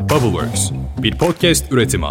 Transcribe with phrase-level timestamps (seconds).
[0.00, 0.70] Bubbleworks,
[1.02, 2.06] bir podcast üretimi.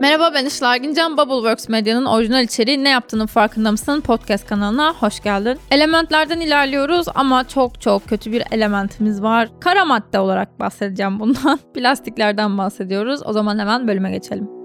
[0.00, 1.16] Merhaba ben Işıl Ergincan.
[1.16, 4.00] Bubbleworks Medya'nın orijinal içeriği Ne Yaptığının Farkında mısın?
[4.00, 5.58] podcast kanalına hoş geldin.
[5.70, 9.48] Elementlerden ilerliyoruz ama çok çok kötü bir elementimiz var.
[9.60, 11.58] Kara madde olarak bahsedeceğim bundan.
[11.74, 13.20] Plastiklerden bahsediyoruz.
[13.24, 14.57] O zaman hemen bölüme geçelim.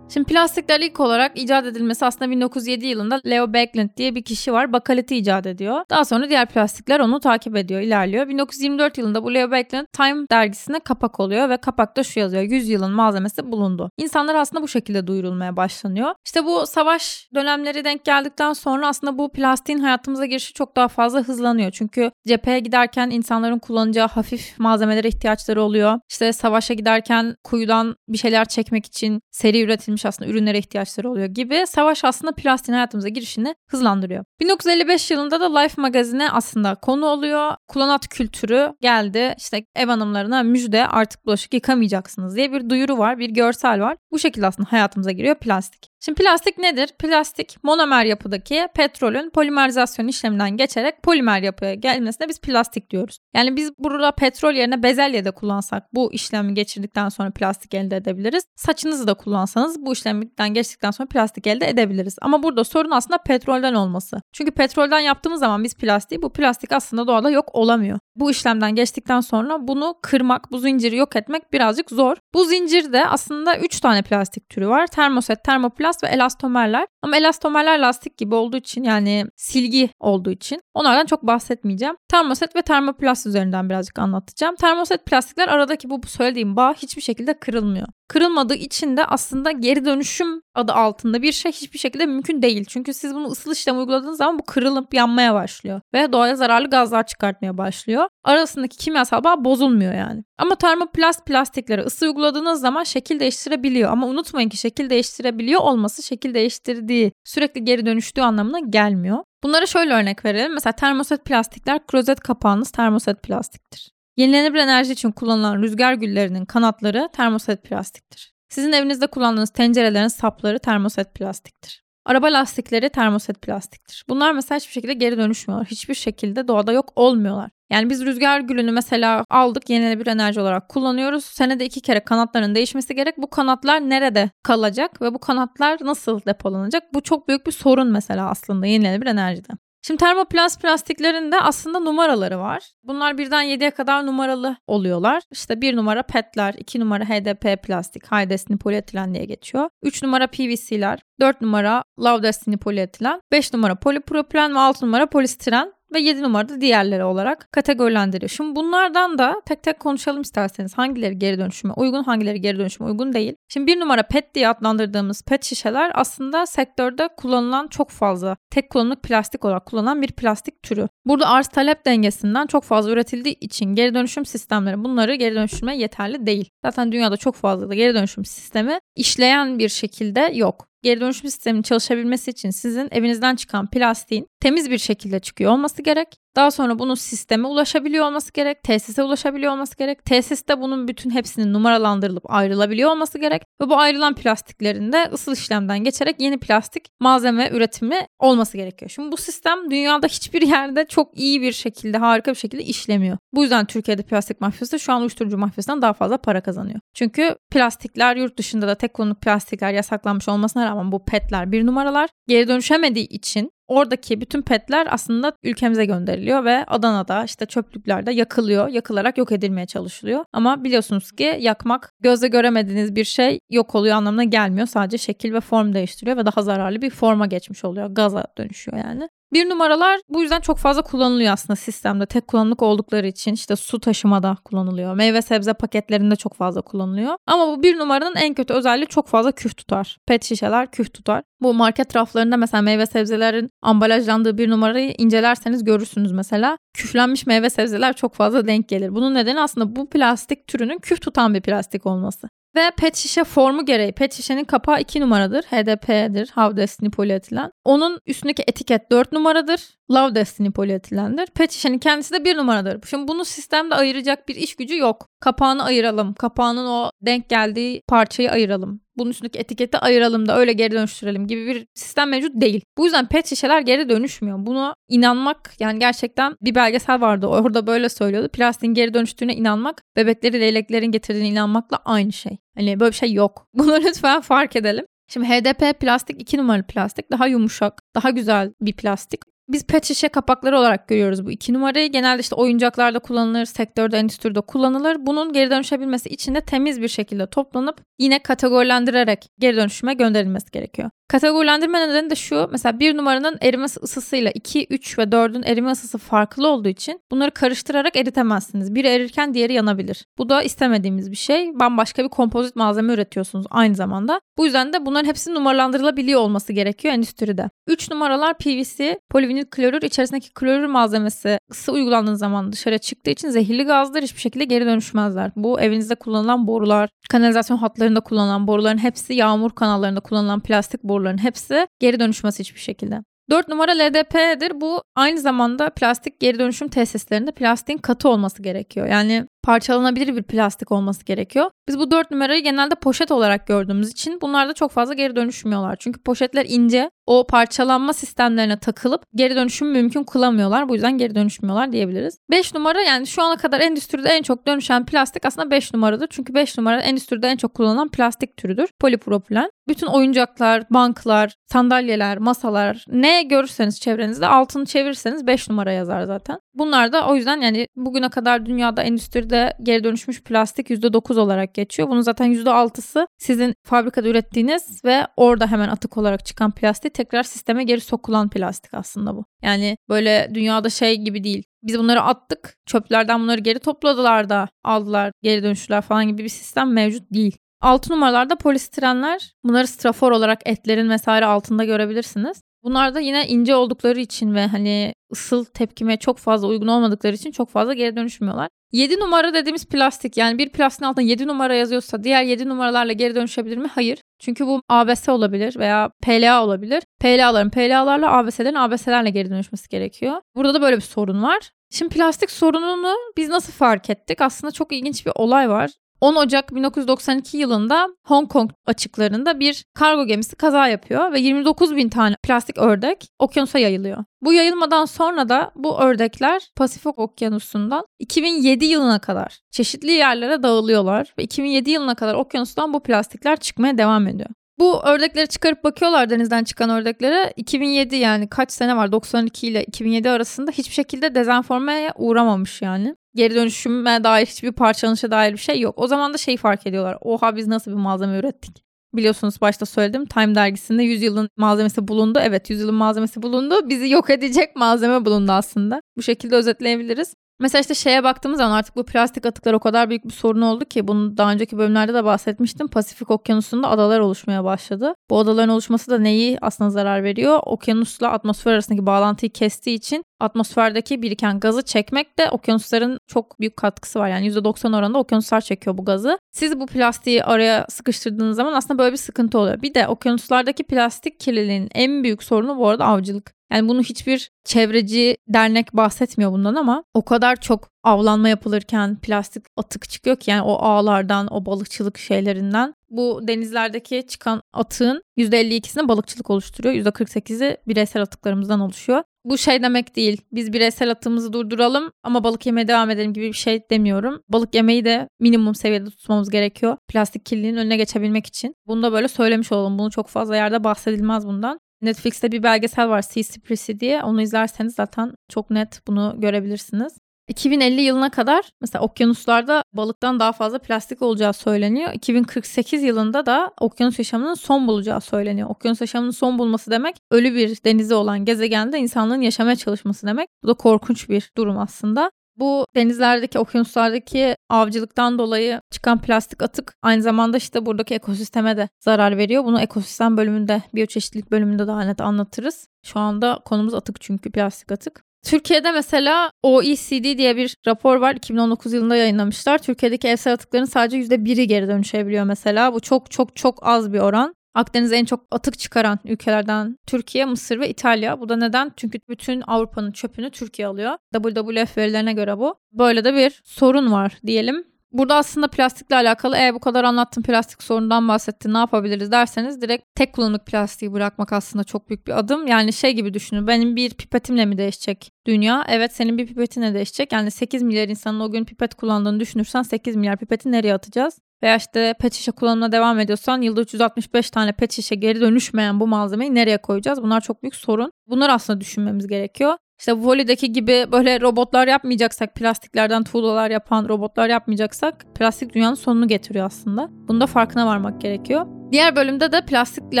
[0.26, 4.72] Plastikler ilk olarak icat edilmesi aslında 1907 yılında Leo Backlund diye bir kişi var.
[4.72, 5.84] Bakaliti icat ediyor.
[5.90, 8.28] Daha sonra diğer plastikler onu takip ediyor, ilerliyor.
[8.28, 12.42] 1924 yılında bu Leo Backlund Time dergisine kapak oluyor ve kapakta şu yazıyor.
[12.42, 13.90] 100 yılın malzemesi bulundu.
[13.98, 16.14] İnsanlar aslında bu şekilde duyurulmaya başlanıyor.
[16.26, 21.20] İşte bu savaş dönemleri denk geldikten sonra aslında bu plastiğin hayatımıza girişi çok daha fazla
[21.20, 21.70] hızlanıyor.
[21.70, 26.00] Çünkü cepheye giderken insanların kullanacağı hafif malzemelere ihtiyaçları oluyor.
[26.10, 31.64] İşte savaşa giderken kuyudan bir şeyler çekmek için seri üretilmiş aslında ürünlere ihtiyaçları oluyor gibi
[31.66, 34.24] savaş aslında plastiğin hayatımıza girişini hızlandırıyor.
[34.40, 37.54] 1955 yılında da Life magazine aslında konu oluyor.
[37.68, 39.34] Kullanat kültürü geldi.
[39.38, 43.96] İşte ev hanımlarına müjde artık bulaşık yıkamayacaksınız diye bir duyuru var, bir görsel var.
[44.10, 45.95] Bu şekilde aslında hayatımıza giriyor plastik.
[46.06, 46.88] Şimdi plastik nedir?
[46.98, 53.18] Plastik monomer yapıdaki petrolün polimerizasyon işleminden geçerek polimer yapıya gelmesine biz plastik diyoruz.
[53.34, 58.44] Yani biz burada petrol yerine bezelye de kullansak bu işlemi geçirdikten sonra plastik elde edebiliriz.
[58.56, 62.16] Saçınızı da kullansanız bu işlemden geçtikten sonra plastik elde edebiliriz.
[62.22, 64.20] Ama burada sorun aslında petrolden olması.
[64.32, 67.98] Çünkü petrolden yaptığımız zaman biz plastiği bu plastik aslında doğada yok olamıyor.
[68.16, 72.16] Bu işlemden geçtikten sonra bunu kırmak, bu zinciri yok etmek birazcık zor.
[72.34, 74.86] Bu zincirde aslında 3 tane plastik türü var.
[74.86, 76.86] Termoset, termoplast ve elastomerler.
[77.06, 81.96] Ama elastomerler lastik gibi olduğu için yani silgi olduğu için onlardan çok bahsetmeyeceğim.
[82.08, 84.56] Termoset ve termoplast üzerinden birazcık anlatacağım.
[84.56, 87.86] Termoset plastikler aradaki bu söylediğim bağ hiçbir şekilde kırılmıyor.
[88.08, 92.64] Kırılmadığı için de aslında geri dönüşüm adı altında bir şey hiçbir şekilde mümkün değil.
[92.68, 95.80] Çünkü siz bunu ısıl işlem uyguladığınız zaman bu kırılıp yanmaya başlıyor.
[95.94, 98.08] Ve doğaya zararlı gazlar çıkartmaya başlıyor.
[98.24, 100.24] Arasındaki kimyasal bağ bozulmuyor yani.
[100.38, 103.90] Ama termoplast plastiklere ısı uyguladığınız zaman şekil değiştirebiliyor.
[103.90, 109.18] Ama unutmayın ki şekil değiştirebiliyor olması şekil değiştirdiği, sürekli geri dönüştüğü anlamına gelmiyor.
[109.42, 110.54] Bunlara şöyle örnek verelim.
[110.54, 113.90] Mesela termoset plastikler klozet kapağınız termoset plastiktir.
[114.16, 118.32] Yenilenebilir enerji için kullanılan rüzgar güllerinin kanatları termoset plastiktir.
[118.48, 121.85] Sizin evinizde kullandığınız tencerelerin sapları termoset plastiktir.
[122.06, 124.04] Araba lastikleri termoset plastiktir.
[124.08, 125.68] Bunlar mesela hiçbir şekilde geri dönüşmüyorlar.
[125.70, 127.50] Hiçbir şekilde doğada yok olmuyorlar.
[127.70, 131.24] Yani biz rüzgar gülünü mesela aldık yenilenebilir enerji olarak kullanıyoruz.
[131.24, 133.18] Senede iki kere kanatların değişmesi gerek.
[133.18, 136.82] Bu kanatlar nerede kalacak ve bu kanatlar nasıl depolanacak?
[136.94, 139.52] Bu çok büyük bir sorun mesela aslında yenilenebilir enerjide.
[139.86, 142.62] Şimdi termoplast plastiklerinde aslında numaraları var.
[142.82, 145.22] Bunlar birden 7'ye kadar numaralı oluyorlar.
[145.32, 149.68] İşte bir numara PET'ler, iki numara HDP plastik, High Density Polyetilen diye geçiyor.
[149.82, 155.72] 3 numara PVC'ler, 4 numara Low Density Polyetilen, 5 numara polipropilen ve 6 numara polistiren
[155.94, 158.30] ve 7 numarada diğerleri olarak kategorilendiriyor.
[158.30, 160.78] Şimdi bunlardan da tek tek konuşalım isterseniz.
[160.78, 163.34] Hangileri geri dönüşüme uygun, hangileri geri dönüşüme uygun değil.
[163.48, 169.02] Şimdi bir numara PET diye adlandırdığımız PET şişeler aslında sektörde kullanılan çok fazla tek kullanımlık
[169.02, 170.88] plastik olarak kullanılan bir plastik türü.
[171.06, 176.26] Burada arz talep dengesinden çok fazla üretildiği için geri dönüşüm sistemleri bunları geri dönüştürmeye yeterli
[176.26, 176.50] değil.
[176.64, 181.62] Zaten dünyada çok fazla da geri dönüşüm sistemi işleyen bir şekilde yok geri dönüşüm sisteminin
[181.62, 186.08] çalışabilmesi için sizin evinizden çıkan plastiğin temiz bir şekilde çıkıyor olması gerek.
[186.36, 190.04] Daha sonra bunun sisteme ulaşabiliyor olması gerek, tesise ulaşabiliyor olması gerek.
[190.04, 193.42] Tesiste bunun bütün hepsinin numaralandırılıp ayrılabiliyor olması gerek.
[193.60, 198.90] Ve bu ayrılan plastiklerin de ısıl işlemden geçerek yeni plastik malzeme üretimi olması gerekiyor.
[198.90, 203.18] Şimdi bu sistem dünyada hiçbir yerde çok iyi bir şekilde, harika bir şekilde işlemiyor.
[203.32, 206.80] Bu yüzden Türkiye'de plastik mafyası şu an uyuşturucu mafyasından daha fazla para kazanıyor.
[206.94, 212.10] Çünkü plastikler yurt dışında da tek kullanımlık plastikler yasaklanmış olmasına rağmen bu petler bir numaralar
[212.28, 218.68] geri dönüşemediği için Oradaki bütün petler aslında ülkemize gönderiliyor ve Adana'da işte çöplüklerde yakılıyor.
[218.68, 220.24] Yakılarak yok edilmeye çalışılıyor.
[220.32, 224.66] Ama biliyorsunuz ki yakmak gözle göremediğiniz bir şey yok oluyor anlamına gelmiyor.
[224.66, 227.86] Sadece şekil ve form değiştiriyor ve daha zararlı bir forma geçmiş oluyor.
[227.86, 229.08] Gaza dönüşüyor yani.
[229.32, 232.06] Bir numaralar bu yüzden çok fazla kullanılıyor aslında sistemde.
[232.06, 234.94] Tek kullanımlık oldukları için işte su taşımada kullanılıyor.
[234.94, 237.16] Meyve sebze paketlerinde çok fazla kullanılıyor.
[237.26, 239.98] Ama bu bir numaranın en kötü özelliği çok fazla küf tutar.
[240.06, 241.22] Pet şişeler küf tutar.
[241.40, 246.58] Bu market raflarında mesela meyve sebzelerin ambalajlandığı bir numarayı incelerseniz görürsünüz mesela.
[246.74, 248.94] Küflenmiş meyve sebzeler çok fazla denk gelir.
[248.94, 252.28] Bunun nedeni aslında bu plastik türünün küf tutan bir plastik olması.
[252.56, 255.42] Ve pet şişe formu gereği pet şişenin kapağı 2 numaradır.
[255.42, 256.30] HDP'dir.
[256.34, 257.50] How Destiny polietilen.
[257.64, 259.60] Onun üstündeki etiket 4 numaradır.
[259.90, 261.26] Love Destiny polietilendir.
[261.26, 262.88] Pet şişenin kendisi de 1 numaradır.
[262.88, 265.08] Şimdi bunu sistemde ayıracak bir iş gücü yok.
[265.26, 266.14] Kapağını ayıralım.
[266.14, 268.80] Kapağının o denk geldiği parçayı ayıralım.
[268.96, 272.60] Bunun üstündeki etiketi ayıralım da öyle geri dönüştürelim gibi bir sistem mevcut değil.
[272.78, 274.46] Bu yüzden pet şişeler geri dönüşmüyor.
[274.46, 278.28] Buna inanmak yani gerçekten bir belgesel vardı orada böyle söylüyordu.
[278.28, 282.38] Plastiğin geri dönüştüğüne inanmak bebekleri leyleklerin getirdiğine inanmakla aynı şey.
[282.54, 283.46] Hani böyle bir şey yok.
[283.54, 284.84] Bunu lütfen fark edelim.
[285.08, 289.20] Şimdi HDP plastik 2 numaralı plastik daha yumuşak, daha güzel bir plastik.
[289.48, 291.92] Biz pet şişe kapakları olarak görüyoruz bu iki numarayı.
[291.92, 294.96] Genelde işte oyuncaklarda kullanılır, sektörde, endüstride kullanılır.
[295.06, 300.90] Bunun geri dönüşebilmesi için de temiz bir şekilde toplanıp yine kategorilendirerek geri dönüşüme gönderilmesi gerekiyor.
[301.08, 302.48] Kategorilendirme nedeni de şu.
[302.52, 307.30] Mesela bir numaranın erime ısısıyla 2, 3 ve 4'ün erime ısısı farklı olduğu için bunları
[307.30, 308.74] karıştırarak eritemezsiniz.
[308.74, 310.06] Biri erirken diğeri yanabilir.
[310.18, 311.60] Bu da istemediğimiz bir şey.
[311.60, 314.20] Bambaşka bir kompozit malzeme üretiyorsunuz aynı zamanda.
[314.38, 317.50] Bu yüzden de bunların hepsi numaralandırılabiliyor olması gerekiyor endüstride.
[317.66, 323.64] 3 numaralar PVC, polivinil klorür içerisindeki klorür malzemesi ısı uygulandığı zaman dışarıya çıktığı için zehirli
[323.64, 325.30] gazlar hiçbir şekilde geri dönüşmezler.
[325.36, 331.18] Bu evinizde kullanılan borular, kanalizasyon hatlarında kullanılan boruların hepsi, yağmur kanallarında kullanılan plastik borular boruların
[331.18, 333.02] hepsi geri dönüşmez hiçbir şekilde.
[333.30, 334.60] 4 numara LDP'dir.
[334.60, 338.86] Bu aynı zamanda plastik geri dönüşüm tesislerinde plastiğin katı olması gerekiyor.
[338.86, 341.50] Yani parçalanabilir bir plastik olması gerekiyor.
[341.68, 345.76] Biz bu 4 numarayı genelde poşet olarak gördüğümüz için bunlar da çok fazla geri dönüşmüyorlar.
[345.76, 350.68] Çünkü poşetler ince, o parçalanma sistemlerine takılıp geri dönüşüm mümkün kılamıyorlar.
[350.68, 352.18] Bu yüzden geri dönüşmüyorlar diyebiliriz.
[352.30, 356.06] 5 numara yani şu ana kadar endüstride en çok dönüşen plastik aslında 5 numaradır.
[356.10, 358.68] Çünkü 5 numara endüstride en çok kullanılan plastik türüdür.
[358.80, 359.50] Polipropilen.
[359.68, 366.38] Bütün oyuncaklar, banklar, sandalyeler, masalar ne görürseniz çevrenizde altını çevirirseniz 5 numara yazar zaten.
[366.54, 371.88] Bunlar da o yüzden yani bugüne kadar dünyada endüstride geri dönüşmüş plastik %9 olarak geçiyor.
[371.88, 377.64] Bunun zaten %6'sı sizin fabrikada ürettiğiniz ve orada hemen atık olarak çıkan plastik tekrar sisteme
[377.64, 379.24] geri sokulan plastik aslında bu.
[379.42, 381.44] Yani böyle dünyada şey gibi değil.
[381.62, 386.72] Biz bunları attık, çöplerden bunları geri topladılar da aldılar, geri dönüştüler falan gibi bir sistem
[386.72, 387.36] mevcut değil.
[387.60, 389.32] 6 numaralarda polistirenler.
[389.44, 392.42] Bunları strafor olarak etlerin vesaire altında görebilirsiniz.
[392.66, 397.30] Bunlar da yine ince oldukları için ve hani ısıl tepkime çok fazla uygun olmadıkları için
[397.30, 398.48] çok fazla geri dönüşmüyorlar.
[398.72, 403.14] 7 numara dediğimiz plastik yani bir plastiğin altında 7 numara yazıyorsa diğer 7 numaralarla geri
[403.14, 403.68] dönüşebilir mi?
[403.74, 403.98] Hayır.
[404.18, 406.82] Çünkü bu ABS olabilir veya PLA olabilir.
[407.00, 410.20] PLA'ların PLA'larla ABS'lerin ABS'lerle geri dönüşmesi gerekiyor.
[410.36, 411.50] Burada da böyle bir sorun var.
[411.70, 414.20] Şimdi plastik sorununu biz nasıl fark ettik?
[414.20, 415.70] Aslında çok ilginç bir olay var.
[416.00, 421.88] 10 Ocak 1992 yılında Hong Kong açıklarında bir kargo gemisi kaza yapıyor ve 29 bin
[421.88, 424.04] tane plastik ördek okyanusa yayılıyor.
[424.22, 431.22] Bu yayılmadan sonra da bu ördekler Pasifik Okyanusu'ndan 2007 yılına kadar çeşitli yerlere dağılıyorlar ve
[431.22, 434.30] 2007 yılına kadar okyanustan bu plastikler çıkmaya devam ediyor.
[434.58, 437.32] Bu ördekleri çıkarıp bakıyorlar denizden çıkan ördeklere.
[437.36, 443.34] 2007 yani kaç sene var 92 ile 2007 arasında hiçbir şekilde dezenformaya uğramamış yani geri
[443.34, 445.74] dönüşüme dair hiçbir parçalanışa dair bir şey yok.
[445.78, 446.98] O zaman da şeyi fark ediyorlar.
[447.00, 448.64] Oha biz nasıl bir malzeme ürettik?
[448.94, 452.18] Biliyorsunuz başta söyledim Time dergisinde 100 yılın malzemesi bulundu.
[452.22, 453.68] Evet 100 yılın malzemesi bulundu.
[453.68, 455.80] Bizi yok edecek malzeme bulundu aslında.
[455.96, 457.14] Bu şekilde özetleyebiliriz.
[457.40, 460.64] Mesela işte şeye baktığımız zaman artık bu plastik atıklar o kadar büyük bir sorun oldu
[460.64, 462.68] ki bunu daha önceki bölümlerde de bahsetmiştim.
[462.68, 464.94] Pasifik Okyanusu'nda adalar oluşmaya başladı.
[465.10, 467.40] Bu adaların oluşması da neyi aslında zarar veriyor?
[467.46, 473.98] Okyanusla atmosfer arasındaki bağlantıyı kestiği için atmosferdeki biriken gazı çekmek de okyanusların çok büyük katkısı
[473.98, 474.08] var.
[474.08, 476.18] Yani %90 oranında okyanuslar çekiyor bu gazı.
[476.32, 479.62] Siz bu plastiği araya sıkıştırdığınız zaman aslında böyle bir sıkıntı oluyor.
[479.62, 483.35] Bir de okyanuslardaki plastik kirliliğinin en büyük sorunu bu arada avcılık.
[483.52, 489.88] Yani bunu hiçbir çevreci dernek bahsetmiyor bundan ama o kadar çok avlanma yapılırken plastik atık
[489.88, 492.74] çıkıyor ki yani o ağlardan, o balıkçılık şeylerinden.
[492.90, 496.74] Bu denizlerdeki çıkan atığın %52'sini balıkçılık oluşturuyor.
[496.74, 499.02] %48'i bireysel atıklarımızdan oluşuyor.
[499.24, 500.20] Bu şey demek değil.
[500.32, 504.22] Biz bireysel atığımızı durduralım ama balık yemeye devam edelim gibi bir şey demiyorum.
[504.28, 506.76] Balık yemeyi de minimum seviyede tutmamız gerekiyor.
[506.88, 508.54] Plastik kirliliğinin önüne geçebilmek için.
[508.66, 509.78] Bunu da böyle söylemiş olalım.
[509.78, 511.60] Bunu çok fazla yerde bahsedilmez bundan.
[511.82, 514.02] Netflix'te bir belgesel var Seaspiracy diye.
[514.02, 516.98] Onu izlerseniz zaten çok net bunu görebilirsiniz.
[517.28, 521.92] 2050 yılına kadar mesela okyanuslarda balıktan daha fazla plastik olacağı söyleniyor.
[521.94, 525.50] 2048 yılında da okyanus yaşamının son bulacağı söyleniyor.
[525.50, 530.28] Okyanus yaşamının son bulması demek ölü bir denizi olan gezegende insanlığın yaşamaya çalışması demek.
[530.42, 532.10] Bu da korkunç bir durum aslında.
[532.38, 539.16] Bu denizlerdeki, okyanuslardaki avcılıktan dolayı çıkan plastik atık aynı zamanda işte buradaki ekosisteme de zarar
[539.16, 539.44] veriyor.
[539.44, 542.68] Bunu ekosistem bölümünde, biyoçeşitlilik bölümünde daha net anlatırız.
[542.86, 545.06] Şu anda konumuz atık çünkü plastik atık.
[545.26, 548.14] Türkiye'de mesela OECD diye bir rapor var.
[548.14, 549.58] 2019 yılında yayınlamışlar.
[549.58, 552.74] Türkiye'deki evsel atıkların sadece %1'i geri dönüşebiliyor mesela.
[552.74, 554.34] Bu çok çok çok az bir oran.
[554.56, 558.20] Akdeniz'e en çok atık çıkaran ülkelerden Türkiye, Mısır ve İtalya.
[558.20, 558.72] Bu da neden?
[558.76, 560.96] Çünkü bütün Avrupa'nın çöpünü Türkiye alıyor.
[561.14, 562.54] WWF verilerine göre bu.
[562.72, 564.64] Böyle de bir sorun var diyelim.
[564.92, 569.84] Burada aslında plastikle alakalı e bu kadar anlattım plastik sorundan bahsettin ne yapabiliriz derseniz direkt
[569.94, 572.46] tek kullanımlık plastiği bırakmak aslında çok büyük bir adım.
[572.46, 575.64] Yani şey gibi düşünün benim bir pipetimle mi değişecek dünya?
[575.68, 577.12] Evet senin bir pipetinle değişecek.
[577.12, 581.18] Yani 8 milyar insanın o gün pipet kullandığını düşünürsen 8 milyar pipeti nereye atacağız?
[581.42, 585.86] Veya işte pet şişe kullanımına devam ediyorsan yılda 365 tane pet şişe geri dönüşmeyen bu
[585.86, 587.02] malzemeyi nereye koyacağız?
[587.02, 587.92] Bunlar çok büyük sorun.
[588.06, 589.56] Bunlar aslında düşünmemiz gerekiyor.
[589.78, 596.46] İşte Voli'deki gibi böyle robotlar yapmayacaksak, plastiklerden tuğlalar yapan robotlar yapmayacaksak plastik dünyanın sonunu getiriyor
[596.46, 596.88] aslında.
[596.90, 598.46] Bunda farkına varmak gerekiyor.
[598.72, 600.00] Diğer bölümde de plastikle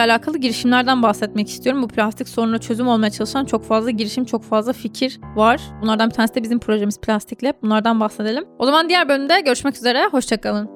[0.00, 1.82] alakalı girişimlerden bahsetmek istiyorum.
[1.82, 5.60] Bu plastik sorununa çözüm olmaya çalışan çok fazla girişim, çok fazla fikir var.
[5.82, 7.54] Bunlardan bir tanesi de bizim projemiz Plastik Lab.
[7.62, 8.44] Bunlardan bahsedelim.
[8.58, 10.06] O zaman diğer bölümde görüşmek üzere.
[10.06, 10.75] Hoşçakalın.